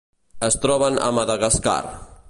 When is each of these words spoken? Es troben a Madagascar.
Es 0.47 0.57
troben 0.63 0.97
a 1.09 1.11
Madagascar. 1.19 1.79